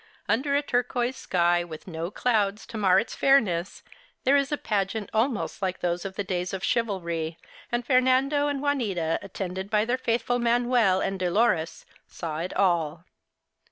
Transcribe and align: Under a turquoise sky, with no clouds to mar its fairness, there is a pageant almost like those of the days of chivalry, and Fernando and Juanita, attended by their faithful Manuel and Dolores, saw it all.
Under 0.27 0.55
a 0.55 0.63
turquoise 0.63 1.15
sky, 1.15 1.63
with 1.63 1.85
no 1.87 2.09
clouds 2.09 2.65
to 2.65 2.75
mar 2.79 2.99
its 2.99 3.13
fairness, 3.13 3.83
there 4.23 4.35
is 4.35 4.51
a 4.51 4.57
pageant 4.57 5.11
almost 5.13 5.61
like 5.61 5.79
those 5.81 6.05
of 6.05 6.15
the 6.15 6.23
days 6.23 6.55
of 6.55 6.63
chivalry, 6.63 7.37
and 7.71 7.85
Fernando 7.85 8.47
and 8.47 8.63
Juanita, 8.63 9.19
attended 9.21 9.69
by 9.69 9.85
their 9.85 9.99
faithful 9.99 10.39
Manuel 10.39 11.01
and 11.01 11.19
Dolores, 11.19 11.85
saw 12.07 12.39
it 12.39 12.51
all. 12.55 13.05